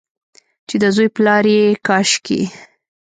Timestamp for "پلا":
1.15-1.37